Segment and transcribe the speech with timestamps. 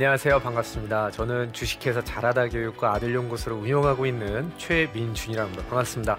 [0.00, 0.40] 안녕하세요.
[0.40, 1.10] 반갑습니다.
[1.10, 5.62] 저는 주식회사 잘하다 교육과 아들연구소를 운영하고 있는 최민준이라고 합니다.
[5.68, 6.18] 반갑습니다.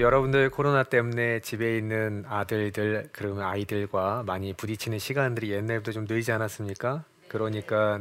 [0.00, 7.04] 여러분들 코로나 때문에 집에 있는 아들들 그러면 아이들과 많이 부딪히는 시간들이 옛날부터 좀 늘지 않았습니까?
[7.28, 8.00] 그러니까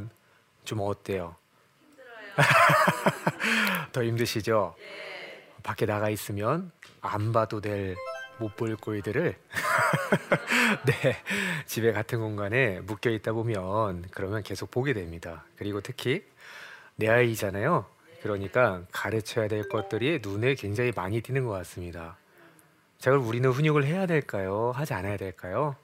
[0.64, 1.36] 좀 어때요?
[3.92, 4.75] 더 힘드시죠?
[5.64, 7.95] 밖에 나가 있으면 안 봐도 될
[8.38, 9.36] 못 볼 꼴들을
[10.86, 11.16] 네
[11.66, 15.45] 집에 같은 공간에 묶여 있다 보면 그러면 계속 보게 됩니다.
[15.55, 16.25] 그리고 특히
[16.95, 17.86] 내 아이잖아요.
[18.26, 22.18] 그러니까 가르쳐야 될 것들이 눈에 굉장히 많이 띄는 것 같습니다.
[22.98, 24.72] 자, 그럼 우리는 훈육을 해야 될까요?
[24.73, 25.76] 하지 않아야 될까요?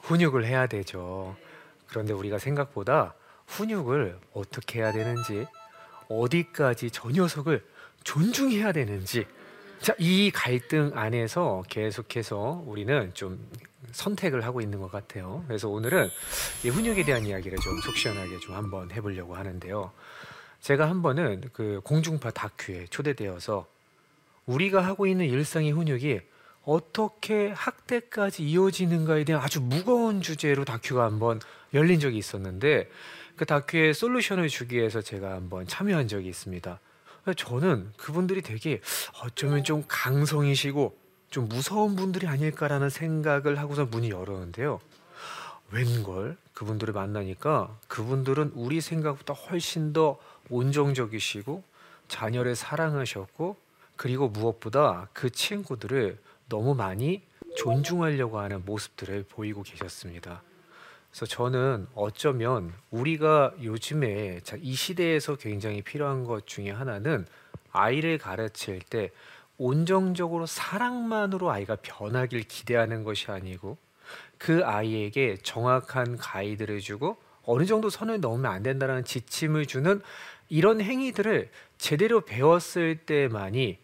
[0.00, 1.36] 훈육을 해야 되죠.
[1.86, 3.14] 그런데 우리가 생각보다
[3.46, 5.46] 훈육을 어떻게 해야 되는지,
[6.08, 7.64] 어디까지 저 녀석을
[8.02, 9.24] 존중해야 되는지,
[9.80, 13.38] 자, 이 갈등 안에서 계속해서 우리는 좀
[13.92, 15.44] 선택을 하고 있는 것 같아요.
[15.46, 16.08] 그래서 오늘은
[16.64, 19.92] 이 훈육에 대한 이야기를 좀 속 시원하게 좀 한번 해보려고 하는데요.
[20.64, 23.66] 제가 한 번은 그 공중파 다큐에 초대되어서
[24.46, 26.20] 우리가 하고 있는 일상의 훈육이
[26.64, 31.38] 어떻게 학대까지 이어지는가에 대한 아주 무거운 주제로 다큐가 한번
[31.74, 32.88] 열린 적이 있었는데
[33.36, 36.80] 그 다큐에 솔루션을 주기 위해서 제가 한번 참여한 적이 있습니다.
[37.36, 38.80] 저는 그분들이 되게
[39.22, 40.96] 어쩌면 좀 강성이시고
[41.28, 44.80] 좀 무서운 분들이 아닐까라는 생각을 하고서 문이 열었는데요.
[45.72, 50.18] 웬걸 그분들을 만나니까 그분들은 우리 생각보다 훨씬 더
[50.50, 51.62] 온정적이시고
[52.08, 53.56] 자녀를 사랑하셨고
[53.96, 56.18] 그리고 무엇보다 그 친구들을
[56.48, 57.22] 너무 많이
[57.56, 60.42] 존중하려고 하는 모습들을 보이고 계셨습니다.
[61.10, 67.26] 그래서 저는 어쩌면 우리가 요즘에 이 시대에서 굉장히 필요한 것 중에 하나는
[67.70, 69.12] 아이를 가르칠 때
[69.56, 73.78] 온정적으로 사랑만으로 아이가 변하길 기대하는 것이 아니고
[74.38, 80.02] 그 아이에게 정확한 가이드를 주고 어느 정도 선을 넘으면 안 된다는 지침을 주는
[80.54, 83.76] 이런 행위들을 제대로 배웠을 때만이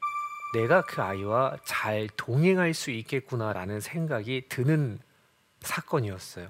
[0.55, 5.01] 내가 그 아이와 잘 동행할 수 있겠구나라는 생각이 드는
[5.63, 6.49] 사건이었어요.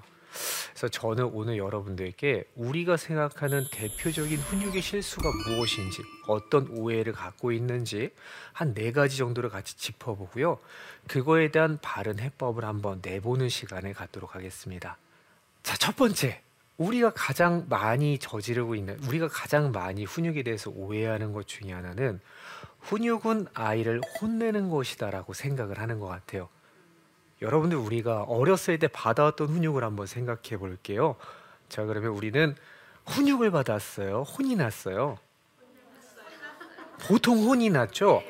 [0.69, 8.11] 그래서 저는 오늘 여러분들께 우리가 생각하는 대표적인 훈육의 실수가 무엇인지, 어떤 오해를 갖고 있는지
[8.53, 10.59] 한 네 가지 정도를 같이 짚어보고요.
[11.07, 14.97] 그거에 대한 바른 해법을 한번 내보는 시간을 갖도록 하겠습니다.
[15.63, 16.43] 자, 첫 번째.
[16.77, 22.19] 우리가 가장 많이 저지르고 있는, 우리가 가장 많이 훈육에 대해서 오해하는 것 중에 하나는
[22.79, 26.49] 훈육은 아이를 혼내는 것이다라고 생각을 하는 것 같아요.
[27.41, 31.15] 여러분들 우리가 어렸을 때 받아왔던 훈육을 한번 생각해 볼게요.
[31.69, 32.55] 자, 그러면 우리는
[33.05, 34.23] 훈육을 받았어요.
[34.23, 35.17] 혼이 났어요.
[37.07, 38.21] 보통 혼이 났죠.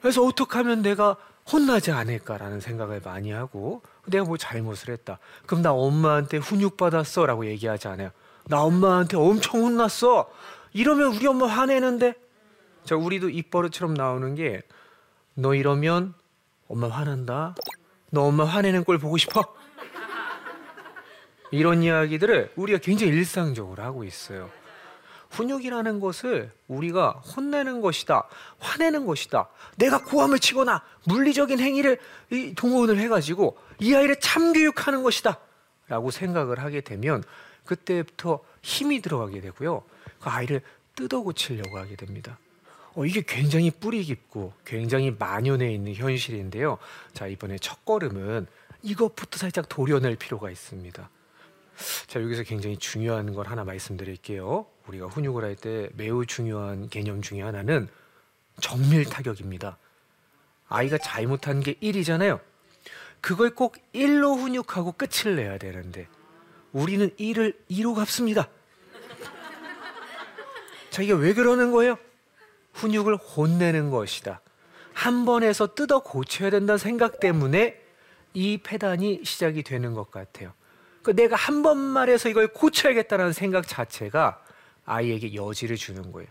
[0.00, 1.16] 그래서 어떻게 하면 내가
[1.50, 5.18] 혼나지 않을까라는 생각을 많이 하고 내가 뭐 잘못을 했다.
[5.46, 8.10] 그럼 나 엄마한테 훈육 받았어 라고 얘기하지 않아요.
[8.46, 10.30] 나 엄마한테 엄청 혼났어.
[10.72, 12.14] 이러면 우리 엄마 화내는데.
[12.84, 14.62] 자, 우리도 입버릇처럼 나오는 게
[15.38, 16.14] 너 이러면
[16.66, 17.54] 엄마 화난다.
[18.10, 19.44] 너 엄마 화내는 꼴 보고 싶어?
[21.50, 24.50] 이런 이야기들을 우리가 굉장히 일상적으로 하고 있어요.
[25.30, 28.26] 훈육이라는 것을 우리가 혼내는 것이다,
[28.58, 29.48] 화내는 것이다.
[29.76, 32.00] 내가 고함을 치거나 물리적인 행위를
[32.56, 35.38] 동원을 해가지고 이 아이를 참교육하는 것이다.
[35.88, 37.22] 라고 생각을 하게 되면
[37.64, 39.82] 그때부터 힘이 들어가게 되고요.
[40.20, 40.62] 그 아이를
[40.94, 42.38] 뜯어 고치려고 하게 됩니다.
[42.94, 46.78] 어, 이게 굉장히 뿌리 깊고 굉장히 만연해 있는 현실인데요.
[47.12, 48.46] 자, 이번에 첫 걸음은
[48.82, 51.10] 이것부터 살짝 도려낼 필요가 있습니다.
[52.06, 54.66] 자, 여기서 굉장히 중요한 걸 하나 말씀드릴게요.
[54.86, 57.88] 우리가 훈육을 할 때 매우 중요한 개념 중에 하나는
[58.60, 59.76] 정밀 타격입니다.
[60.68, 62.40] 아이가 잘못한 게 1이잖아요.
[63.26, 66.06] 그걸 꼭 1로 훈육하고 끝을 내야 되는데
[66.72, 68.48] 우리는 1을 2로 갚습니다.
[70.90, 71.98] 자, 이게 왜 그러는 거예요?
[72.74, 74.40] 훈육을 혼내는 것이다.
[74.92, 77.82] 한 번에서 뜯어 고쳐야 된다는 생각 때문에
[78.32, 80.52] 이 패단이 시작이 되는 것 같아요.
[81.02, 84.40] 그 내가 한 번 말해서 이걸 고쳐야겠다는 생각 자체가
[84.84, 86.28] 아이에게 여지를 주는 거예요.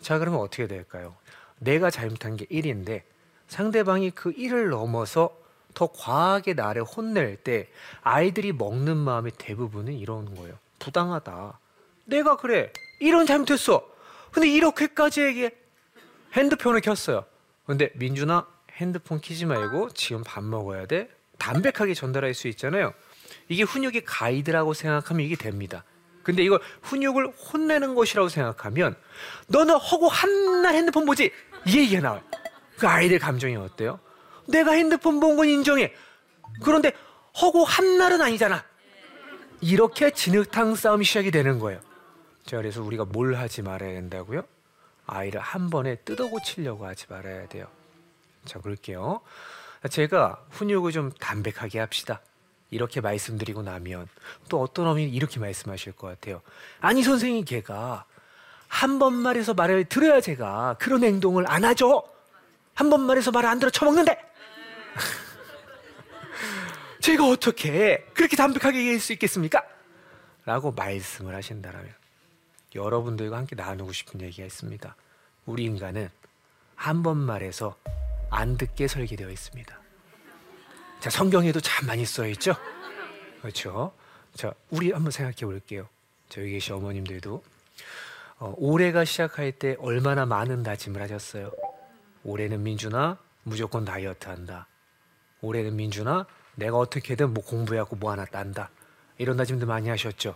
[0.00, 1.14] 자, 그러면 어떻게 될까요?
[1.60, 3.02] 내가 잘못한 게 1인데
[3.46, 5.40] 상대방이 그 1을 넘어서
[5.74, 7.68] 더 과하게 나를 혼낼 때
[8.02, 10.54] 아이들이 먹는 마음의 대부분은 이러는 거예요.
[10.78, 11.58] 부당하다.
[12.04, 12.72] 내가 그래.
[13.00, 13.86] 이런 잘못했어.
[14.30, 15.50] 근데 이렇게까지 얘기해.
[16.34, 17.24] 핸드폰을 켰어요.
[17.66, 21.08] 근데 민준아 핸드폰 키지 말고 지금 밥 먹어야 돼.
[21.38, 22.92] 담백하게 전달할 수 있잖아요.
[23.48, 25.84] 이게 훈육의 가이드라고 생각하면 이게 됩니다.
[26.22, 28.94] 근데 이걸 훈육을 혼내는 것이라고 생각하면
[29.48, 31.32] 너는 허고 한 날 핸드폰 보지
[31.66, 32.22] 이 얘기가 나와요.
[32.78, 33.98] 그 아이들 감정이 어때요?
[34.46, 35.92] 내가 핸드폰 본 건 인정해.
[36.62, 36.92] 그런데
[37.40, 38.64] 허고 한날은 아니잖아.
[39.60, 41.80] 이렇게 진흙탕 싸움이 시작이 되는 거예요.
[42.44, 44.44] 자, 그래서 우리가 뭘 하지 말아야 된다고요?
[45.06, 47.66] 아이를 한 번에 뜯어 고치려고 하지 말아야 돼요.
[48.44, 49.20] 자, 그럴게요.
[49.90, 52.20] 제가 훈육을 좀 담백하게 합시다.
[52.70, 54.08] 이렇게 말씀드리고 나면
[54.48, 56.40] 또 어떤 어머니 이렇게 말씀하실 것 같아요.
[56.80, 58.04] 아니 선생님 걔가
[58.68, 62.02] 한 번 말해서 말을 들어야 제가 그런 행동을 안 하죠.
[62.74, 64.18] 한 번 말해서 말을 안 들어 처먹는데.
[67.00, 69.64] 제가 어떻게 그렇게 담백하게 얘기할 수 있겠습니까?
[70.44, 71.92] 라고 말씀을 하신다면
[72.74, 74.94] 여러분들과 함께 나누고 싶은 얘기가 있습니다.
[75.46, 76.08] 우리 인간은
[76.74, 77.76] 한 번 말해서
[78.30, 79.78] 안 듣게 설계되어 있습니다.
[81.00, 82.54] 자, 성경에도 참 많이 써 있죠?
[83.40, 83.92] 그렇죠?
[84.34, 85.88] 자, 우리 한번 생각해 볼게요.
[86.28, 87.42] 저기 계신 어머님들도
[88.38, 91.52] 어, 올해가 시작할 때 얼마나 많은 다짐을 하셨어요.
[92.24, 94.66] 올해는 민준아 무조건 다이어트 한다.
[95.42, 98.70] 올해는 민준아 내가 어떻게든 뭐 공부해갖고 뭐 하나 딴다.
[99.18, 100.34] 이런 다짐도 많이 하셨죠.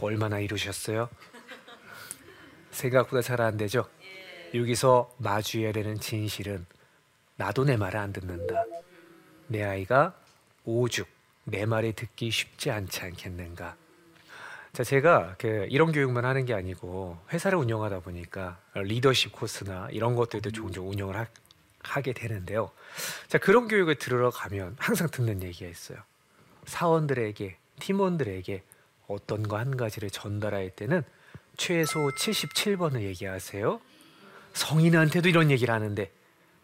[0.00, 1.08] 얼마나 이루셨어요?
[2.70, 3.88] 생각보다 잘 안 되죠.
[4.54, 6.66] 여기서 마주해야 되는 진실은
[7.36, 8.64] 나도 내 말을 안 듣는다.
[9.46, 10.14] 내 아이가
[10.64, 11.06] 오죽
[11.44, 13.76] 내 말이 듣기 쉽지 않지 않겠는가.
[14.72, 20.50] 자, 제가 그 이런 교육만 하는 게 아니고 회사를 운영하다 보니까 리더십 코스나 이런 것들도
[20.52, 21.26] 종종 운영을 하,
[21.88, 22.70] 하게 되는데요.
[23.28, 25.98] 자, 그런 교육을 들으러 가면 항상 듣는 얘기가 있어요.
[26.66, 28.62] 사원들에게, 팀원들에게
[29.06, 31.02] 어떤 거 한 가지를 전달할 때는
[31.56, 33.80] 최소 77번을 얘기하세요.
[34.52, 36.10] 성인한테도 이런 얘기를 하는데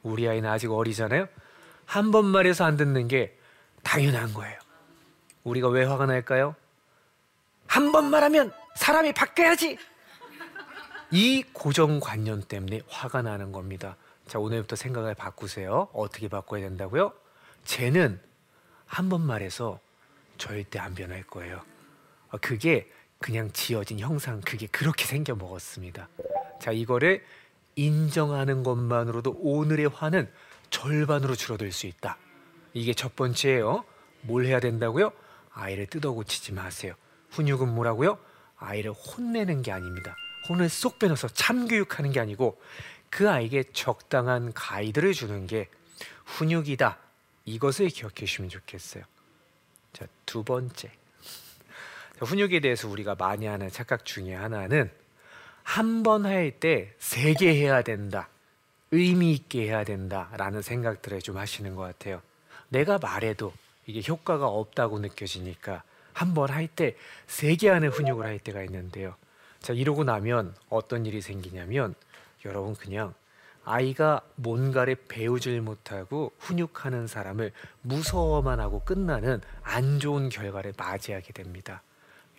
[0.03, 1.26] 우리 아이는 아직 어리잖아요.
[1.87, 3.37] 한 번 말해서 안 듣는 게
[3.82, 4.59] 당연한 거예요.
[5.44, 6.55] 우리가 왜 화가 날까요?
[7.67, 9.79] 한 번 말하면 사람이 바뀌어야지.
[11.11, 13.97] 이 고정관념 때문에 화가 나는 겁니다.
[14.26, 15.88] 자, 오늘부터 생각을 바꾸세요.
[15.93, 17.12] 어떻게 바꿔야 된다고요?
[17.65, 18.21] 쟤는
[18.87, 19.81] 한 번 말해서
[20.38, 21.62] 절대 안 변할 거예요.
[22.31, 26.09] 어, 그게 그냥 지어진 형상, 그게 그렇게 생겨 먹었습니다.
[26.61, 27.25] 자, 이거를
[27.76, 30.31] 인정하는 것만으로도 오늘의 화는
[30.71, 32.19] 절반으로 줄어들 수 있다.
[32.73, 33.85] 이게 첫 번째예요.
[34.23, 35.12] 뭘 해야 된다고요?
[35.53, 36.94] 아이를 뜯어 고치지 마세요.
[37.31, 38.19] 훈육은 뭐라고요?
[38.56, 40.17] 아이를 혼내는 게 아닙니다.
[40.49, 42.61] 혼을 쏙 빼넣어서 참교육하는 게 아니고
[43.14, 45.69] 그 아이에게 적당한 가이드를 주는 게
[46.25, 46.99] 훈육이다.
[47.44, 49.05] 이것을 기억해 주시면 좋겠어요.
[49.93, 50.88] 자, 두 번째.
[50.88, 54.90] 자, 훈육에 대해서 우리가 많이 하는 착각 중에 하나는
[55.62, 58.28] 한 번 할 때 세 개 해야 된다.
[58.90, 62.20] 의미 있게 해야 된다라는 생각들을 좀 하시는 것 같아요.
[62.69, 63.52] 내가 말해도
[63.87, 66.97] 이게 효과가 없다고 느껴지니까 한 번 할 때
[67.28, 69.14] 세개 안에 훈육을 할 때가 있는데요.
[69.61, 71.94] 자, 이러고 나면 어떤 일이 생기냐면
[72.45, 73.15] 여러분 그냥
[73.65, 81.83] 아이가 뭔가를 배우질 못하고 훈육하는 사람을 무서워만 하고 끝나는 안 좋은 결과를 맞이하게 됩니다.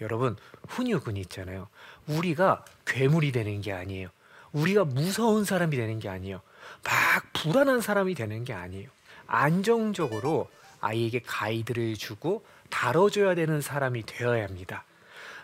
[0.02, 0.36] 여러분
[0.68, 1.68] 훈육은 있잖아요.
[2.08, 4.10] 우리가 괴물이 되는 게 아니에요.
[4.52, 6.42] 우리가 무서운 사람이 되는 게 아니에요.
[6.84, 8.90] 막 불안한 사람이 되는 게 아니에요.
[9.28, 14.86] 안정적으로 아이에게 가이드를 주고 다뤄줘야 되는 사람이 되어야 합니다.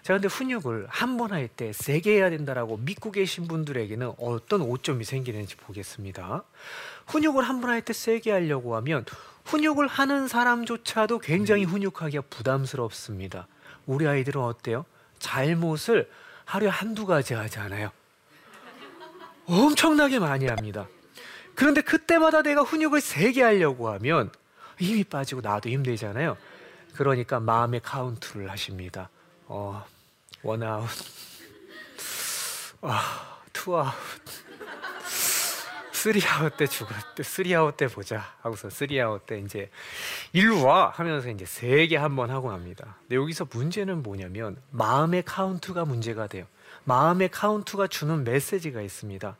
[0.03, 5.03] 자, 근데 훈육을 한 번 할 때 세게 해야 된다라고 믿고 계신 분들에게는 어떤 오점이
[5.05, 6.43] 생기는지 보겠습니다.
[7.07, 9.05] 훈육을 한 번 할 때 세게 하려고 하면
[9.45, 13.47] 훈육을 하는 사람조차도 굉장히 훈육하기가 부담스럽습니다.
[13.85, 14.85] 우리 아이들은 어때요?
[15.19, 16.09] 잘못을
[16.45, 17.91] 하루에 한두 가지 하지 않아요.
[19.45, 20.87] 엄청나게 많이 합니다.
[21.55, 24.31] 그런데 그때마다 내가 훈육을 세게 하려고 하면
[24.79, 26.37] 힘이 빠지고 나도 힘들잖아요.
[26.95, 29.09] 그러니까 마음의 카운트를 하십니다.
[29.53, 29.85] 어,
[30.43, 30.87] 원아웃,
[32.83, 33.93] 아, 투아웃,
[35.91, 39.69] 쓰리아웃 때 죽었대, 쓰리아웃 때 보자 하고서 쓰리아웃 때 이제
[40.31, 42.95] 일로 와 하면서 이제 세게 한 번 하고 납니다.
[43.01, 46.45] 근데 여기서 문제는 뭐냐면 마음의 카운트가 문제가 돼요.
[46.85, 49.35] 마음의 카운트가 주는 메시지가 있습니다.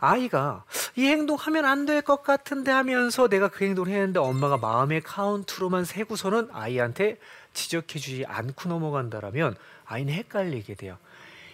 [0.00, 0.64] 아이가
[0.96, 6.48] 이 행동하면 안 될 것 같은데 하면서 내가 그 행동을 했는데 엄마가 마음의 카운트로만 세고서는
[6.50, 7.18] 아이한테
[7.52, 10.98] 지적해 주지 않고 넘어간다라면 아이는 헷갈리게 돼요.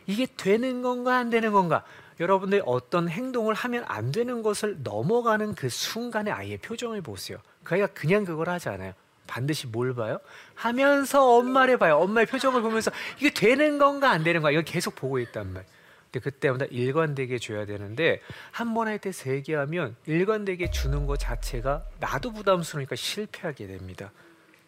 [0.06, 1.84] 이게 되는 건가 안 되는 건가?
[2.20, 7.38] 여러분들 어떤 행동을 하면 안 되는 것을 넘어가는 그 순간에 아이의 표정을 보세요.
[7.64, 8.92] 그 아이가 그냥 그걸 하지 않아요.
[9.26, 10.18] 반드시 뭘 봐요?
[10.54, 11.96] 하면서 엄마를 봐요.
[11.98, 15.64] 엄마의 표정을 보면서 이게 되는 건가 안 되는 건가 이걸 계속 보고 있단 말.
[16.12, 18.20] 근데 그때마다 일관되게 줘야 되는데
[18.52, 24.12] 한 번 할 때 세게 하면 일관되게 주는 것 자체가 나도 부담스러우니까 실패하게 됩니다.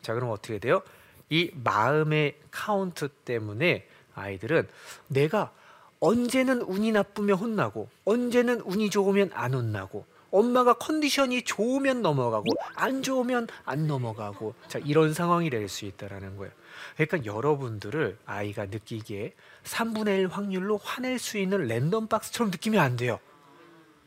[0.02, 0.82] 자, 그럼 어떻게 돼요?
[1.30, 4.66] 이 마음의 카운트 때문에 아이들은
[5.08, 5.52] 내가
[6.00, 12.44] 언제는 운이 나쁘면 혼나고 언제는 운이 좋으면 안 혼나고 엄마가 컨디션이 좋으면 넘어가고
[12.74, 16.52] 안 좋으면 안 넘어가고 자 이런 상황이 될 수 있다라는 거예요.
[16.96, 23.18] 그러니까 여러분들을 아이가 느끼기에 3분의 1 확률로 화낼 수 있는 랜덤 박스처럼 느끼면 안 돼요.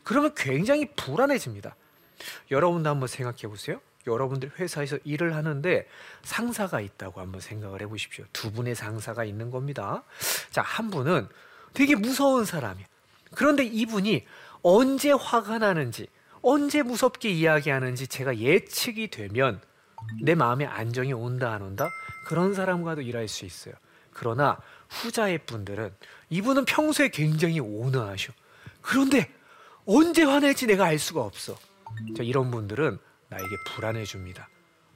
[0.04, 1.76] 그러면 굉장히 불안해집니다.
[2.50, 3.80] 여러분도 한번 생각해 보세요.
[4.06, 5.86] 여러분들 회사에서 일을 하는데
[6.22, 8.24] 상사가 있다고 한번 생각을 해 보십시오.
[8.32, 10.02] 두 분의 상사가 있는 겁니다.
[10.50, 11.28] 자, 한 분은
[11.74, 12.86] 되게 무서운 사람이에요.
[13.34, 14.26] 그런데 이분이
[14.62, 16.08] 언제 화가 나는지,
[16.42, 19.60] 언제 무섭게 이야기하는지 제가 예측이 되면
[20.20, 21.88] 내 마음에 안정이 온다 안 온다
[22.26, 23.74] 그런 사람과도 일할 수 있어요.
[24.12, 25.94] 그러나 후자의 분들은
[26.30, 28.32] 이분은 평소에 굉장히 온화하셔.
[28.80, 29.32] 그런데
[29.86, 31.56] 언제 화낼지 내가 알 수가 없어.
[32.16, 34.48] 자, 이런 분들은 나에게 불안해 줍니다.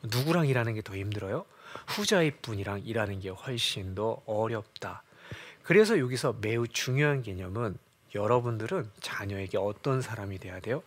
[0.02, 1.44] 누구랑 일하는 게 더 힘들어요?
[1.88, 5.02] 후자의 분이랑 일하는 게 훨씬 더 어렵다.
[5.62, 7.76] 그래서 여기서 매우 중요한 개념은
[8.14, 10.82] 여러분들은 자녀에게 어떤 사람이 돼야 돼요?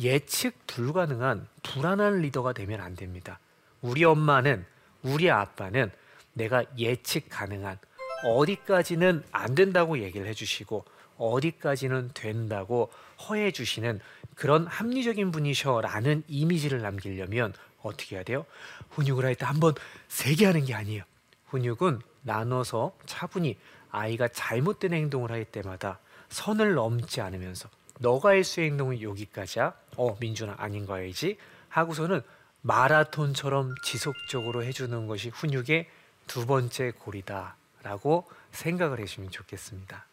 [0.00, 3.38] 예측 불가능한 불안한 리더가 되면 안 됩니다.
[3.80, 4.64] 우리 엄마는
[5.02, 5.90] 우리 아빠는
[6.32, 7.78] 내가 예측 가능한
[8.24, 10.84] 어디까지는 안 된다고 얘기를 해주시고
[11.18, 12.90] 어디까지는 된다고
[13.28, 14.00] 허해 주시는
[14.34, 17.52] 그런 합리적인 분이셔라는 이미지를 남기려면
[17.82, 18.46] 어떻게 해야 돼요?
[18.90, 19.74] 훈육을 할 때 한번
[20.08, 21.02] 세게 하는 게 아니에요.
[21.46, 23.58] 훈육은 나눠서 차분히
[23.90, 27.68] 아이가 잘못된 행동을 할 때마다 선을 넘지 않으면서
[28.00, 29.72] 너가 할수 있는 행동은 여기까지야.
[29.96, 31.36] 어 민준아 아닌 거 알지?
[31.68, 32.22] 하고서는
[32.62, 35.86] 마라톤처럼 지속적으로 해주는 것이 훈육의
[36.26, 40.06] 두 번째 골이다라고 생각을 해주시면 좋겠습니다.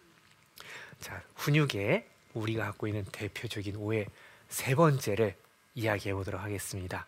[1.01, 4.05] 자 훈육에 우리가 갖고 있는 대표적인 오해
[4.47, 5.35] 세 번째를
[5.75, 7.07] 이야기해 보도록 하겠습니다.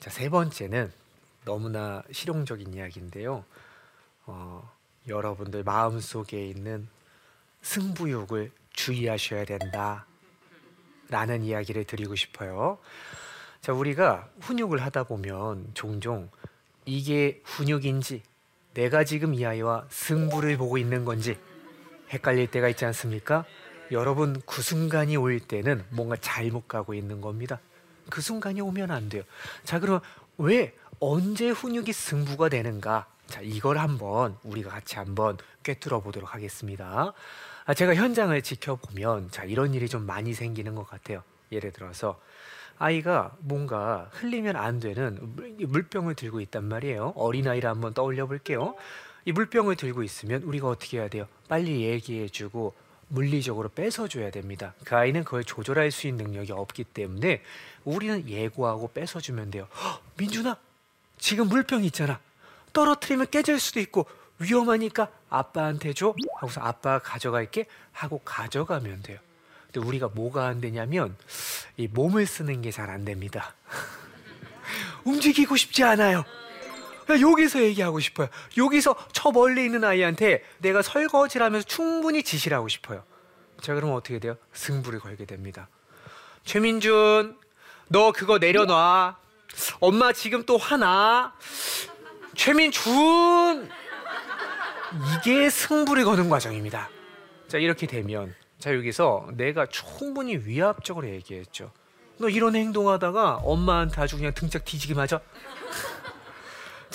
[0.00, 0.92] 자, 세 번째는
[1.44, 3.44] 너무나 실용적인 이야기인데요.
[4.26, 4.70] 어,
[5.08, 6.88] 여러분들 마음 속에 있는
[7.62, 10.06] 승부욕을 주의하셔야 된다.
[11.08, 12.78] 라는 이야기를 드리고 싶어요.
[13.60, 16.28] 자, 우리가 훈육을 하다 보면 종종
[16.84, 18.22] 이게 훈육인지
[18.74, 21.38] 내가 지금 이 아이와 승부를 보고 있는 건지
[22.10, 23.44] 헷갈릴 때가 있지 않습니까?
[23.92, 27.60] 여러분 그 순간이 올 때는 뭔가 잘못 가고 있는 겁니다.
[28.10, 29.22] 그 순간이 오면 안 돼요.
[29.64, 30.00] 자, 그럼
[30.38, 33.06] 왜 언제 훈육이 승부가 되는가?
[33.26, 37.12] 자, 이걸 한번 우리가 같이 한번 꿰뚫어 보도록 하겠습니다.
[37.64, 41.22] 아, 제가 현장을 지켜보면 자, 이런 일이 좀 많이 생기는 것 같아요.
[41.50, 42.20] 예를 들어서
[42.78, 45.18] 아이가 뭔가 흘리면 안 되는
[45.58, 47.14] 물병을 들고 있단 말이에요.
[47.16, 48.74] 어린아이를 한번 떠올려 볼게요.
[49.26, 51.26] 이 물병을 들고 있으면 우리가 어떻게 해야 돼요?
[51.48, 52.74] 빨리 얘기해 주고
[53.08, 54.72] 물리적으로 뺏어줘야 됩니다.
[54.84, 57.42] 그 아이는 그걸 조절할 수 있는 능력이 없기 때문에
[57.84, 59.68] 우리는 예고하고 뺏어주면 돼요.
[60.16, 60.56] 민준아,
[61.18, 62.20] 지금 물병 있잖아.
[62.72, 64.06] 떨어뜨리면 깨질 수도 있고
[64.38, 66.14] 위험하니까 아빠한테 줘.
[66.36, 69.18] 하고서 아빠가 가져갈게 하고 가져가면 돼요.
[69.72, 71.16] 근데 우리가 뭐가 안 되냐면
[71.76, 73.54] 이 몸을 쓰는 게 잘 안 됩니다.
[75.04, 76.24] 움직이고 싶지 않아요.
[77.08, 78.28] 여기서 얘기하고 싶어요.
[78.56, 83.04] 여기서 저 멀리 있는 아이한테 내가 설거지를 하면서 충분히 지시를 하고 싶어요.
[83.60, 84.36] 자, 그러면 어떻게 돼요?
[84.52, 85.68] 승부를 걸게 됩니다.
[86.44, 87.38] 최민준,
[87.88, 89.16] 너 그거 내려놔.
[89.80, 91.34] 엄마 지금 또 화나.
[92.34, 93.70] 최민준!
[95.18, 96.88] 이게 승부를 거는 과정입니다.
[97.48, 101.70] 자, 이렇게 되면 자, 여기서 내가 충분히 위압적으로 얘기했죠.
[102.18, 105.20] 너 이런 행동하다가 엄마한테 아주 그냥 등짝 뒤지게 맞아.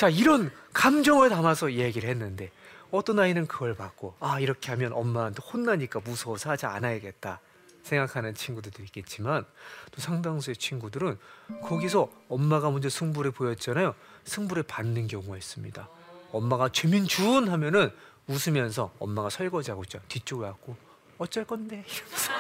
[0.01, 2.49] 자, 이런 감정을 담아서 얘기를 했는데
[2.89, 7.39] 어떤 아이는 그걸 받고 아, 이렇게 하면 엄마한테 혼나니까 무서워서 하지 않아야겠다.
[7.83, 9.45] 생각하는 친구들도 있겠지만
[9.91, 11.19] 또 상당수의 친구들은
[11.61, 13.93] 거기서 엄마가 먼저 승부를 보였잖아요.
[14.25, 15.87] 승부를 받는 경우가 있습니다.
[16.31, 17.91] 엄마가 최민준 하면은
[18.25, 19.99] 웃으면서 엄마가 설거지하고 있죠.
[20.07, 20.75] 뒤쪽에 갖고
[21.19, 22.31] 어쩔 건데 이러면서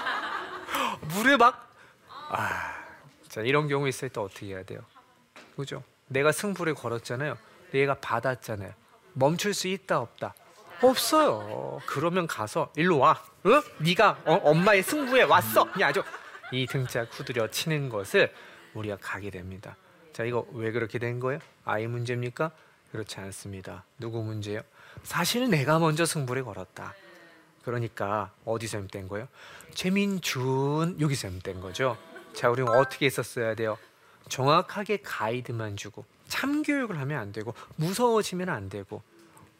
[1.13, 1.71] 물에 막
[2.09, 2.73] 아,
[3.27, 4.79] 자 이런 경우 있을 때 어떻게 해야 돼요?
[5.55, 5.83] 그죠?
[6.07, 7.37] 내가 승부를 걸었잖아요.
[7.73, 8.73] 얘가 받았잖아요.
[9.13, 10.33] 멈출 수 있다 없다.
[10.81, 11.79] 없어요.
[11.85, 13.21] 그러면 가서 일로 와.
[13.45, 13.61] 응?
[13.79, 15.67] 네가 어, 엄마의 승부에 왔어.
[15.79, 16.03] 야 아주
[16.51, 18.33] 이 등짝 후드려 치는 것을
[18.73, 19.75] 우리가 가게 됩니다.
[20.13, 21.39] 자 이거 왜 그렇게 된 거예요?
[21.65, 22.51] 아이 문제입니까?
[22.91, 23.85] 그렇지 않습니다.
[23.99, 24.61] 누구 문제요?
[25.03, 26.93] 사실 내가 먼저 승부를 걸었다.
[27.63, 29.27] 그러니까 어디서 ემ된 거예요?
[29.73, 31.97] 최민준 여기서 엠된 거죠.
[32.33, 33.77] 자 우리는 어떻게 했었어야 돼요?
[34.29, 39.03] 정확하게 가이드만 주고 참교육을 하면 안 되고 무서워지면 안 되고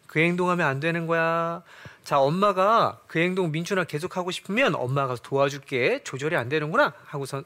[0.08, 1.64] 그 행동하면 안 되는 거야.
[2.04, 6.04] 자, 엄마가 그 행동 민준아 계속 하고 싶으면 엄마가 도와줄게.
[6.04, 6.94] 조절이 안 되는구나.
[7.06, 7.44] 하고선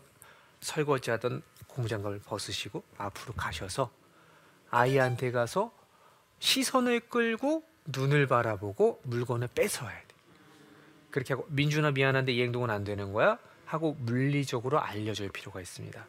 [0.61, 3.91] 설거지하던 고무장갑을 벗으시고 앞으로 가셔서
[4.69, 5.71] 아이한테 가서
[6.39, 10.07] 시선을 끌고 눈을 바라보고 물건을 뺏어와야 돼.
[11.09, 16.05] 그렇게 하고 민준아 미안한데 이 행동은 안 되는 거야 하고 물리적으로 알려줄 필요가 있습니다.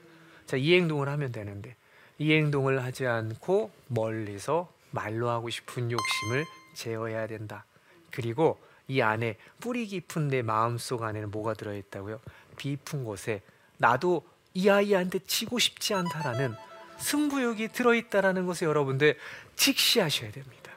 [0.47, 1.77] 자, 이 행동을 하면 되는데
[2.19, 6.45] 이 행동을 하지 않고 멀리서 말로 하고 싶은 욕심을
[6.75, 7.65] 제어해야 된다.
[8.11, 8.59] 그리고
[8.89, 12.21] 이 안에 뿌리 깊은 내 마음속 안에는 뭐가 들어있다고요?
[12.57, 13.43] 깊은 곳에
[13.79, 16.55] 나도 이 아이한테 치고 싶지 않다라는
[16.99, 19.19] 승부욕이 들어있다라는 것을 여러분들
[19.55, 20.73] 직시하셔야 됩니다.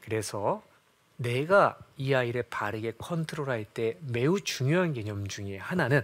[0.00, 0.62] 그래서
[1.16, 6.02] 내가 이 아이를 바르게 컨트롤할 때 매우 중요한 개념 중에 하나는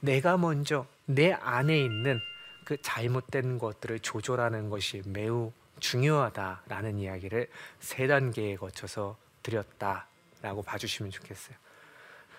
[0.00, 2.20] 내가 먼저 내 안에 있는
[2.64, 7.48] 그 잘못된 것들을 조절하는 것이 매우 중요하다라는 이야기를
[7.80, 11.56] 세 단계에 거쳐서 드렸다라고 봐주시면 좋겠어요.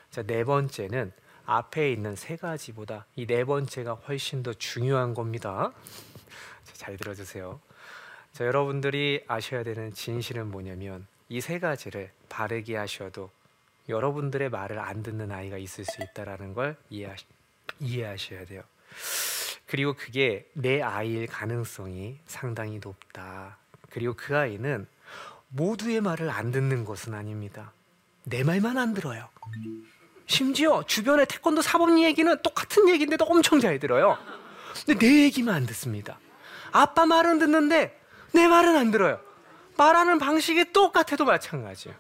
[0.10, 1.12] 자, 네 번째는
[1.46, 5.72] 앞에 있는 세 가지보다 이 네 번째가 훨씬 더 중요한 겁니다.
[6.64, 7.60] 자, 잘 들어주세요.
[8.32, 13.30] 자, 여러분들이 아셔야 되는 진실은 뭐냐면 이 세 가지를 바르게 하셔도
[13.90, 17.26] 여러분들의 말을 안 듣는 아이가 있을 수 있다라는 걸 이해하시,
[17.80, 18.64] 이해하셔야 돼요.
[19.68, 23.58] 그리고 그게 내 아이일 가능성이 상당히 높다.
[23.90, 24.88] 그리고 그 아이는
[25.50, 27.72] 모두의 말을 안 듣는 것은 아닙니다.
[28.24, 29.30] 내 말만 안 들어요.
[30.28, 34.18] 심지어 주변의 태권도 사범 얘기는 똑같은 얘기인데도 엄청 잘 들어요.
[34.86, 36.20] 근데 내 얘기만 안 듣습니다.
[36.72, 38.00] 아빠 말은 듣는데
[38.34, 39.20] 내 말은 안 들어요.
[39.78, 41.98] 말하는 방식이 똑같아도 마찬가지예요.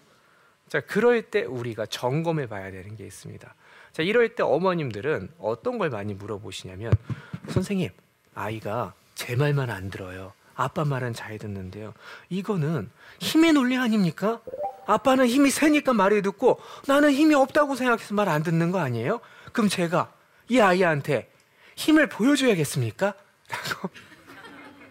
[0.68, 3.54] 자, 그럴 때 우리가 점검해 봐야 되는 게 있습니다.
[3.96, 6.92] 자, 이럴 때 어머님들은 어떤 걸 많이 물어보시냐면
[7.48, 7.92] 선생님,
[8.34, 10.34] 아이가 제 말만 안 들어요.
[10.54, 11.94] 아빠 말은 잘 듣는데요.
[12.28, 12.90] 이거는
[13.22, 14.42] 힘의 논리 아닙니까?
[14.86, 19.22] 아빠는 힘이 세니까 말을 듣고 나는 힘이 없다고 생각해서 말 안 듣는 거 아니에요?
[19.54, 20.12] 그럼 제가
[20.50, 21.32] 이 아이한테
[21.78, 23.14] 힘을 보여줘야겠습니까?
[23.48, 23.90] 라고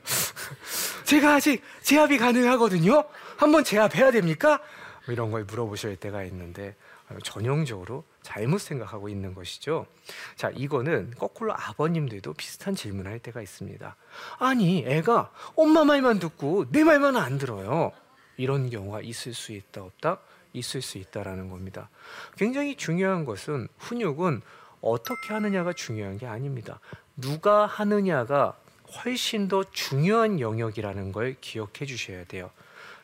[1.04, 3.04] 제가 아직 제압이 가능하거든요.
[3.36, 4.62] 한번 제압해야 됩니까?
[5.04, 6.74] 뭐 이런 걸 물어보실 때가 있는데
[7.22, 9.86] 전형적으로 잘못 생각하고 있는 것이죠.
[10.34, 13.96] 자, 이거는 거꾸로 아버님들도 비슷한 질문을 할 때가 있습니다.
[14.38, 17.92] 아니, 애가 엄마 말만 듣고 내 말만 안 들어요.
[18.36, 20.18] 이런 경우가 있을 수 있다 없다?
[20.54, 21.90] 있을 수 있다라는 겁니다.
[22.36, 24.40] 굉장히 중요한 것은 훈육은
[24.80, 26.80] 어떻게 하느냐가 중요한 게 아닙니다.
[27.16, 28.56] 누가 하느냐가
[29.04, 32.50] 훨씬 더 중요한 영역이라는 걸 기억해 주셔야 돼요.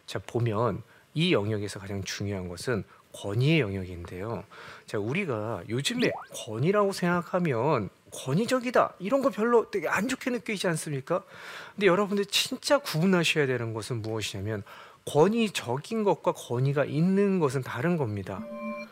[0.06, 4.44] 자, 보면 이 영역에서 가장 중요한 것은 권위의 영역인데요.
[4.86, 11.22] 자, 우리가 요즘에 권위라고 생각하면 권위적이다 이런 거 별로 되게 안 좋게 느끼지 않습니까?
[11.74, 14.62] 근데 여러분들 진짜 구분하셔야 되는 것은 무엇이냐면
[15.06, 18.44] 권위적인 것과 권위가 있는 것은 다른 겁니다.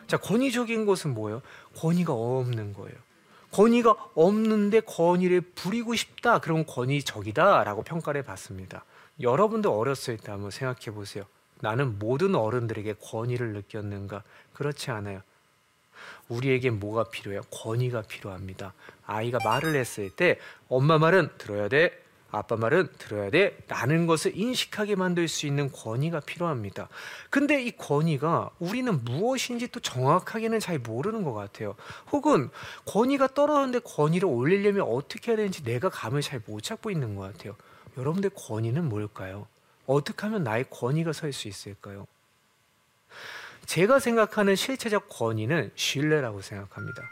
[0.07, 1.41] 자, 권위적인 것은 뭐예요?
[1.77, 2.95] 권위가 없는 거예요.
[3.51, 6.39] 권위가 없는데 권위를 부리고 싶다.
[6.39, 8.85] 그럼 권위적이다라고 평가를 받습니다.
[9.21, 11.25] 여러분들 어렸을 때 한번 생각해 보세요.
[11.61, 14.23] 나는 모든 어른들에게 권위를 느꼈는가?
[14.53, 15.21] 그렇지 않아요.
[16.29, 17.41] 우리에게 뭐가 필요해요?
[17.51, 18.73] 권위가 필요합니다.
[19.05, 22.03] 아이가 말을 했을 때 엄마 말은 들어야 돼.
[22.31, 23.57] 아빠 말은 들어야 돼.
[23.67, 26.87] 라는 것을 인식하게 만들 수 있는 권위가 필요합니다.
[27.31, 31.75] 근데 이 권위가 우리는 무엇인지 또 정확하게는 잘 모르는 것 같아요.
[32.11, 32.51] 혹은
[32.85, 37.55] 권위가 떨어졌는데 권위를 올리려면 어떻게 해야 되는지 내가 감을 잘못 잡고 있는 것 같아요.
[37.97, 39.47] 여러분들 권위는 뭘까요?
[39.89, 42.05] 어떻게 하면 나의 권위가 설 수 있을까요?
[43.65, 47.03] 제가 생각하는 실체적 권위는 신뢰라고 생각합니다.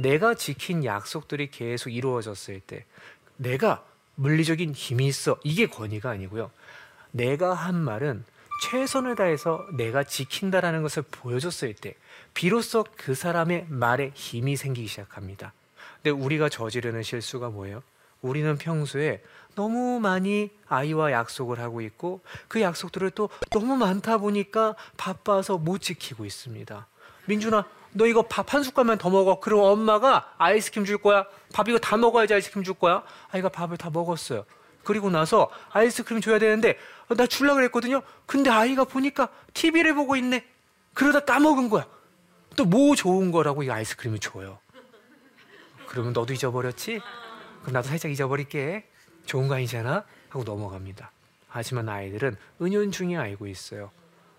[0.00, 2.84] 내가 지킨 약속들이 계속 이루어졌을 때
[3.36, 6.50] 내가 물리적인 힘이 있어 이게 권위가 아니고요.
[7.10, 8.24] 내가 한 말은
[8.70, 11.94] 최선을 다해서 내가 지킨다라는 것을 보여줬을 때
[12.34, 15.52] 비로소 그 사람의 말에 힘이 생기기 시작합니다.
[15.96, 17.82] 근데 우리가 저지르는 실수가 뭐예요?
[18.22, 19.22] 우리는 평소에
[19.54, 26.24] 너무 많이 아이와 약속을 하고 있고 그 약속들을 또 너무 많다 보니까 바빠서 못 지키고
[26.24, 26.86] 있습니다.
[27.26, 29.40] 민준아, 너 이거 밥 한 숟갈만 더 먹어.
[29.40, 31.26] 그럼 엄마가 아이스크림 줄 거야.
[31.52, 33.02] 밥 이거 다 먹어야지 아이스크림 줄 거야.
[33.30, 34.44] 아이가 밥을 다 먹었어요.
[34.84, 36.78] 그리고 나서 아이스크림 줘야 되는데
[37.16, 38.02] 나 줄라 그랬거든요.
[38.26, 40.46] 근데 아이가 보니까 TV를 보고 있네.
[40.94, 41.86] 그러다 따먹은 거야.
[42.56, 44.58] 또 뭐 좋은 거라고 이 아이스크림을 줘요.
[45.86, 47.00] 그러면 너도 잊어버렸지?
[47.68, 48.88] 그럼 나도 살짝 잊어버릴게.
[49.26, 50.06] 좋은 거 아니잖아?
[50.30, 51.10] 하고 넘어갑니다.
[51.48, 53.90] 하지만 아이들은 은연중에 알고 있어요.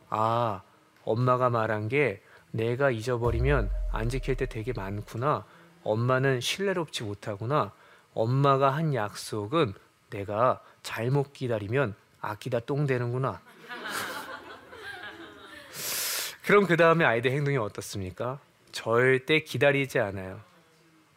[0.10, 0.64] 아,
[1.04, 5.46] 엄마가 말한 게 내가 잊어버리면 안 지킬 때 되게 많구나.
[5.84, 7.72] 엄마는 신뢰롭지 못하구나.
[8.16, 9.76] 엄마가 한 약속은
[10.10, 13.42] 내가 잘못 기다리면 아끼다 똥 되는구나.
[16.44, 18.40] 그럼 그 다음에 아이들 행동이 어떻습니까?
[18.72, 20.42] 절대 기다리지 않아요.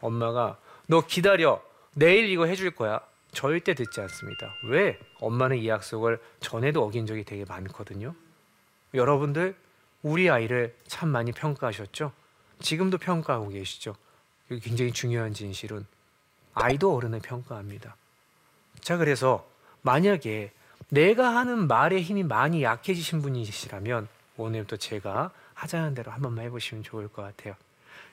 [0.02, 1.62] 엄마가 너 기다려.
[1.94, 3.00] 내일 이거 해줄 거야.
[3.32, 4.54] 절대 듣지 않습니다.
[4.64, 4.98] 왜?
[5.20, 8.14] 엄마는 이 약속을 전에도 어긴 적이 되게 많거든요.
[8.94, 9.56] 여러분들
[10.02, 12.12] 우리 아이를 참 많이 평가하셨죠?
[12.60, 13.96] 지금도 평가하고 계시죠?
[14.48, 15.86] 굉장히 중요한 진실은
[16.54, 17.96] 아이도 어른을 평가합니다.
[18.80, 19.48] 자, 그래서
[19.80, 20.52] 만약에
[20.88, 27.08] 내가 하는 말의 힘이 많이 약해지신 분이시라면 오늘부터 제가 하자는 대로 한 번만 해보시면 좋을
[27.08, 27.54] 것 같아요.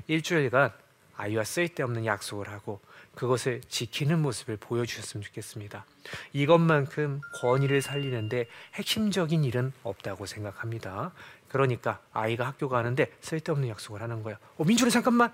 [0.08, 0.72] 일주일간
[1.18, 2.80] 아이와 쓸데없는 약속을 하고
[3.19, 5.84] 그것을 지키는 모습을 보여주셨으면 좋겠습니다.
[6.32, 11.12] 이것만큼 권위를 살리는데 핵심적인 일은 없다고 생각합니다.
[11.49, 14.39] 그러니까 아이가 학교 가는데 쓸데없는 약속을 하는 거야.
[14.55, 15.34] 어, 민준아 잠깐만.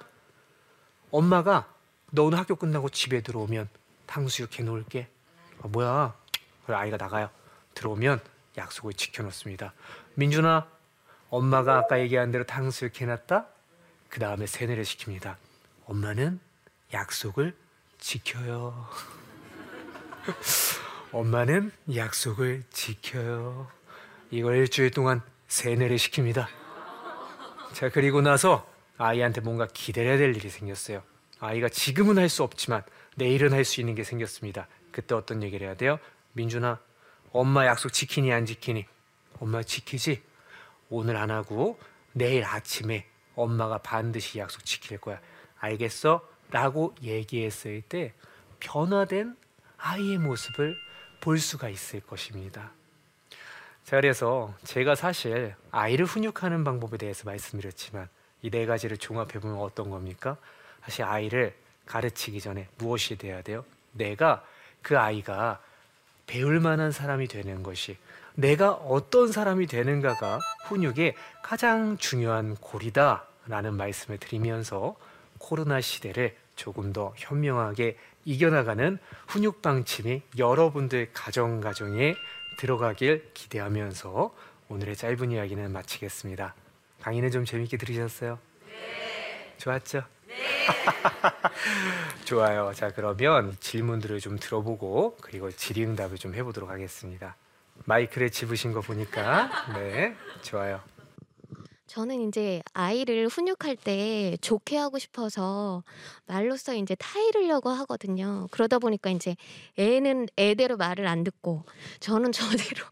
[1.12, 1.72] 엄마가
[2.10, 3.70] 너 오늘 학교 끝나고 집에 들어오면
[4.08, 5.08] 탕수육 해놓을게.
[5.62, 6.16] 아, 뭐야?
[6.66, 7.30] 그래 아이가 나가요.
[7.76, 8.20] 들어오면
[8.58, 9.74] 약속을 지켜놓습니다.
[10.16, 10.68] 민준아,
[11.30, 13.46] 엄마가 아까 얘기한 대로 탕수육 해놨다.
[14.10, 15.36] 그 다음에 세뇌를 시킵니다.
[15.86, 16.40] 엄마는
[16.92, 17.56] 약속을
[18.00, 18.88] 지켜요.
[21.12, 23.68] 엄마는 약속을 지켜요.
[24.32, 26.48] 이걸 일주일 동안 세뇌를 시킵니다.
[27.74, 31.04] 자, 그리고 나서 아이한테 뭔가 기다려야 될 일이 생겼어요.
[31.40, 32.84] 아이가 지금은 할 수 없지만
[33.16, 34.68] 내일은 할 수 있는 게 생겼습니다.
[34.92, 36.00] 그때 어떤 얘기를 해야 돼요?
[36.34, 36.80] 민준아,
[37.32, 38.86] 엄마 약속 지키니 안 지키니?
[39.40, 40.24] 엄마 지키지?
[40.90, 41.80] 오늘 안 하고
[42.14, 43.06] 내일 아침에
[43.36, 45.20] 엄마가 반드시 약속 지킬 거야.
[45.60, 46.22] 알겠어?
[46.56, 48.14] 라고 얘기했을 때
[48.62, 49.36] 변화된
[49.78, 50.78] 아이의 모습을
[51.20, 52.72] 볼 수가 있을 것입니다.
[53.84, 58.08] 자, 그래서 제가 사실 아이를 훈육하는 방법에 대해서 말씀드렸지만
[58.42, 60.38] 이 네 가지를 종합해 보면 어떤 겁니까?
[60.82, 61.54] 사실 아이를
[61.88, 63.66] 가르치기 전에 무엇이 돼야 돼요?
[63.92, 64.42] 내가
[64.82, 65.60] 그 아이가
[66.26, 67.98] 배울 만한 사람이 되는 것이
[68.34, 74.96] 내가 어떤 사람이 되는가가 훈육의 가장 중요한 고리다라는 말씀을 드리면서
[75.38, 82.16] 코로나 시대를 조금 더 현명하게 이겨나가는 훈육 방침이 여러분들 가정 가정에
[82.58, 84.34] 들어가길 기대하면서
[84.70, 86.56] 오늘의 짧은 이야기는 마치겠습니다.
[87.02, 88.40] 강의는 좀 재밌게 들으셨어요?
[88.66, 89.54] 네.
[89.58, 90.04] 좋았죠?
[90.28, 90.36] 네.
[92.26, 92.72] 좋아요.
[92.74, 97.36] 자 그러면 질문들을 좀 들어보고 그리고 질의응답을 좀 해보도록 하겠습니다.
[97.84, 100.82] 마이크를 집으신 거 보니까 네 좋아요.
[101.88, 105.84] 저는 이제 아이를 훈육할 때 좋게 하고 싶어서
[106.26, 108.48] 말로써 이제 타이르려고 하거든요.
[108.52, 109.36] 그러다 보니까 이제
[109.78, 111.64] 애는 애대로 말을 안 듣고
[112.00, 112.32] 저는
[112.68, 112.84] 저대로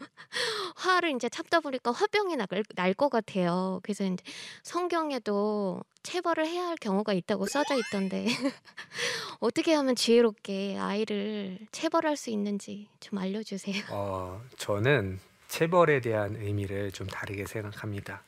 [0.76, 2.36] 화를 이제 참다 보니까 화병이
[2.76, 3.80] 날 것 같아요.
[3.84, 4.24] 그래서 이제
[4.62, 8.26] 성경에도 체벌을 해야 할 경우가 있다고 써져 있던데
[9.40, 13.84] 어떻게 하면 지혜롭게 아이를 체벌할 수 있는지 좀 알려주세요.
[13.90, 18.24] 어, 저는 체벌에 대한 의미를 좀 다르게 생각합니다.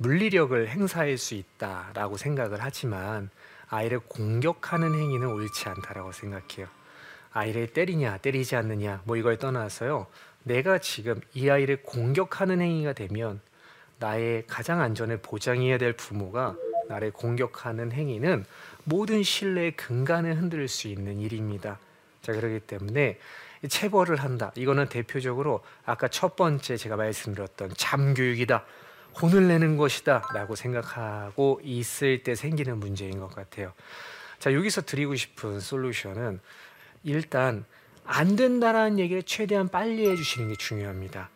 [0.00, 3.28] 물리력을 행사할 수 있다라고 생각을 하지만
[3.68, 6.68] 아이를 공격하는 행위는 옳지 않다라고 생각해요.
[7.32, 10.06] 아이를 때리냐 때리지 않느냐 뭐 이걸 떠나서요.
[10.42, 13.42] 내가 지금 이 아이를 공격하는 행위가 되면
[13.98, 16.56] 나의 가장 안전을 보장해야 될 부모가
[16.88, 18.46] 나를 공격하는 행위는
[18.84, 21.78] 모든 신뢰의 근간을 흔들 수 있는 일입니다.
[22.22, 23.18] 자 그렇기 때문에
[23.68, 24.50] 체벌을 한다.
[24.54, 28.64] 이거는 대표적으로 아까 첫 번째 제가 말씀드렸던 잠교육이다.
[29.20, 33.72] 혼을 내는 것이다 라고 생각하고 있을 때 생기는 문제인 것 같아요.
[34.38, 36.40] 자, 여기서 드리고 싶은 솔루션은
[37.04, 37.64] 일단
[38.04, 41.30] 안 된다라는 얘기를 최대한 빨리 해주시는 게 중요합니다.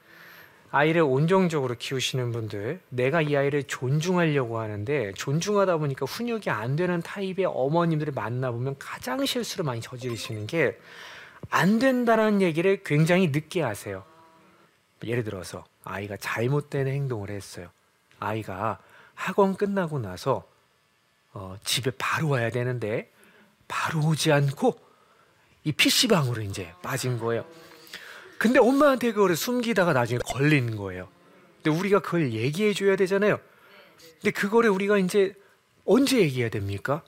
[0.71, 7.45] 아이를 온정적으로 키우시는 분들, 내가 이 아이를 존중하려고 하는데 존중하다 보니까 훈육이 안 되는 타입의
[7.47, 10.79] 어머님들을 만나보면 가장 실수를 많이 저지르시는 게
[11.51, 14.05] 안 된다라는 얘기를 굉장히 늦게 하세요.
[15.07, 17.69] 예를 들어서 아이가 잘못된 행동을 했어요.
[18.19, 18.79] 아이가
[19.15, 20.49] 학원 끝나고 나서
[21.33, 23.11] 어, 집에 바로 와야 되는데
[23.69, 24.79] 바로 오지 않고
[25.65, 27.45] 이 PC방으로 이제 빠진 거예요.
[28.39, 31.09] 근데 엄마한테 그거를 숨기다가 나중에 걸린 거예요.
[31.63, 33.39] 근데 우리가 그걸 얘기해 줘야 되잖아요.
[34.21, 35.35] 근데 그거를 우리가 이제
[35.85, 37.03] 언제 얘기해야 됩니까?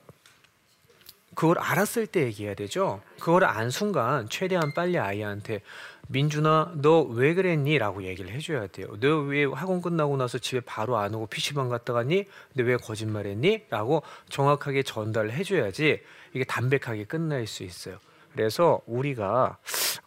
[1.37, 2.99] 그걸 알았을 때 얘기해야 되죠.
[3.19, 5.61] 그걸 안 순간 최대한 빨리 아이한테
[6.07, 7.77] 민준아 너 왜 그랬니?
[7.77, 8.87] 라고 얘기를 해줘야 돼요.
[8.99, 12.25] 너 왜 학원 끝나고 나서 집에 바로 안 오고 PC방 갔다 갔니?
[12.53, 13.65] 근데 왜 거짓말했니?
[13.69, 16.01] 라고 정확하게 전달을 해줘야지
[16.33, 17.99] 이게 담백하게 끝날 수 있어요.
[18.33, 19.57] 그래서 우리가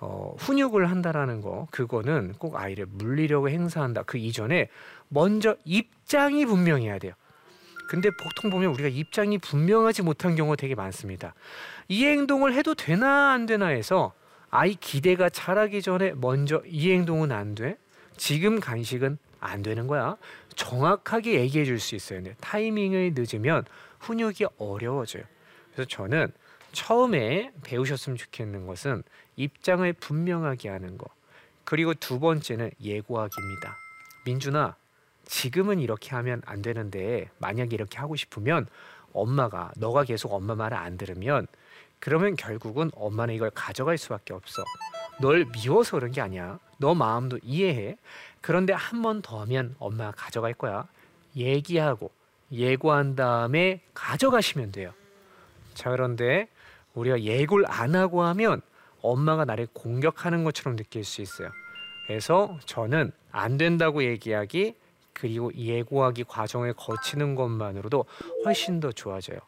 [0.01, 4.69] 어, 훈육을 한다라는 거 그거는 꼭 아이를 물리력을 행사한다 그 이전에
[5.09, 7.13] 먼저 입장이 분명해야 돼요.
[7.91, 11.35] 근데 보통 보면 우리가 입장이 분명하지 못한 경우가 되게 많습니다.
[11.89, 14.13] 이 행동을 해도 되나 안 되나 해서
[14.49, 17.77] 아이 기대가 자라기 전에 먼저 이 행동은 안 돼.
[18.17, 20.17] 지금 간식은 안 되는 거야.
[20.55, 22.37] 정확하게 얘기해 줄 수 있어야 돼.
[22.41, 23.65] 타이밍을 늦으면
[23.99, 25.25] 훈육이 어려워져요.
[25.73, 26.31] 그래서 저는
[26.71, 29.03] 처음에 배우셨으면 좋겠는 것은
[29.35, 31.09] 입장을 분명하게 하는 거.
[31.65, 33.77] 그리고 두 번째는 예고하기입니다.
[34.27, 34.77] 민준아,
[35.35, 38.67] 지금은 이렇게 하면 안 되는데 만약에 이렇게 하고 싶으면
[39.13, 41.47] 엄마가 너가 계속 엄마 말을 안 들으면
[42.01, 44.65] 그러면 결국은 엄마는 이걸 가져갈 수밖에 없어.
[45.21, 46.59] 널 미워서 그런 게 아니야.
[46.79, 47.97] 너 마음도 이해해.
[48.41, 50.89] 그런데 한 번 더 하면 엄마가 가져갈 거야.
[51.37, 52.11] 얘기하고
[52.51, 54.93] 예고한 다음에 가져가시면 돼요.
[55.75, 56.49] 자, 그런데
[56.95, 58.63] 우리가 예고를 안 하고 하면
[59.01, 61.51] 엄마가 나를 공격하는 것처럼 느낄 수 있어요.
[62.09, 64.75] 그래서 저는 안 된다고 얘기하기
[65.13, 68.05] 그리고 예고하기 과정을 거치는 것만으로도
[68.45, 69.39] 훨씬 더 좋아져요.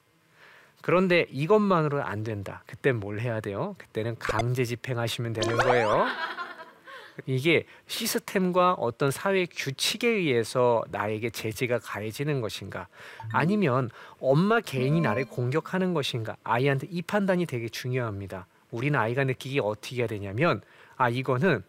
[0.83, 2.65] 그런데 이것만으로 안 된다.
[2.67, 3.77] 그땐 뭘 해야 돼요?
[3.79, 6.07] 그때는 강제 집행하시면 되는 거예요.
[7.27, 12.89] 이게 시스템과 어떤 사회 규칙에 의해서 나에게 제재가 가해지는 것인가
[13.33, 18.47] 아니면 엄마 개인이 나를 공격하는 것인가 아이한테 이 판단이 되게 중요합니다.
[18.71, 20.63] 우리는 아이가 느끼기 어떻게 해야 되냐면
[20.97, 21.63] 아 이거는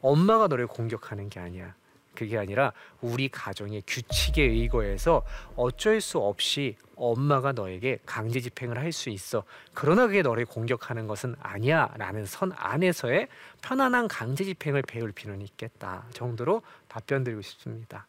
[0.00, 1.74] 엄마가 너를 공격하는 게 아니야.
[2.20, 5.22] 그게 아니라 우리 가정의 규칙에 의거해서
[5.56, 9.44] 어쩔 수 없이 엄마가 너에게 강제 집행을 할 수 있어.
[9.72, 13.28] 그러나 그게 너를 공격하는 것은 아니야 라는 선 안에서의
[13.62, 18.06] 편안한 강제 집행을 배울 필요는 있겠다 정도로 답변 드리고 싶습니다.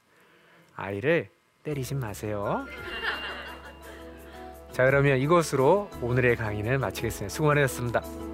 [0.76, 1.30] 아이를
[1.64, 2.66] 때리지 마세요.
[4.74, 7.30] 자 그러면 이것으로 오늘의 강의는 마치겠습니다.
[7.34, 8.31] 수고 많으셨습니다.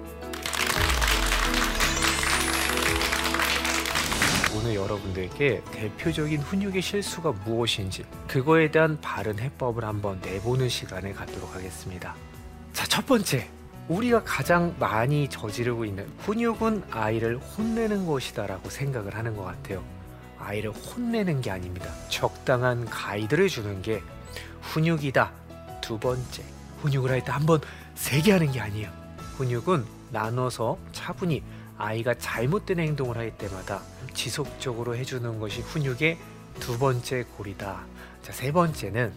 [5.18, 12.14] 여러분들께 대표적인 훈육의 실수가 무엇인지 그거에 대한 바른 해법을 한번 내보는 시간을 갖도록 하겠습니다.
[12.72, 13.48] 자, 첫 번째.
[13.88, 19.82] 우리가 가장 많이 저지르고 있는 훈육은 아이를 혼내는 것이다라고 생각을 하는 것 같아요.
[20.38, 21.90] 아이를 혼내는 게 아닙니다.
[22.08, 24.02] 적당한 가이드를 주는 게
[24.60, 25.32] 훈육이다.
[25.80, 26.44] 두 번째.
[26.82, 27.60] 훈육을 할 때 한 번
[27.94, 28.90] 세게 하는 게 아니에요.
[29.36, 31.42] 훈육은 나눠서 차분히
[31.78, 33.80] 아이가 잘못된 행동을 할 때마다
[34.12, 36.18] 지속적으로 해주는 것이 훈육의
[36.58, 37.84] 두 번째 골이다.
[38.22, 39.12] 자, 세 번째는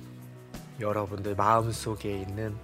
[0.80, 2.56] 여러분들 마음속에 있는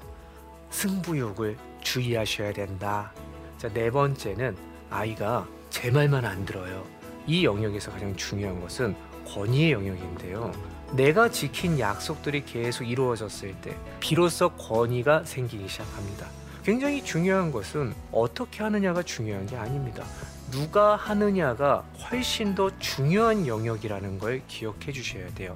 [0.70, 3.12] 승부욕을 주의하셔야 된다.
[3.58, 4.56] 자, 네 번째는
[4.90, 6.86] 아이가 제 말만 안 들어요.
[7.26, 10.52] 이 영역에서 가장 중요한 것은 권위의 영역인데요.
[10.94, 16.28] 내가 지킨 약속들이 계속 이루어졌을 때 비로소 권위가 생기기 시작합니다.
[16.68, 20.04] 굉장히 중요한 것은 어떻게 하느냐가 중요한 게 아닙니다.
[20.52, 25.56] 누가 하느냐가 훨씬 더 중요한 영역이라는 걸 기억해 주셔야 돼요.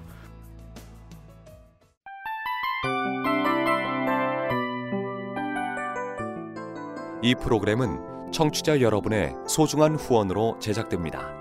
[7.21, 11.40] 이 프로그램은 청취자 여러분의 소중한 후원으로 제작됩니다.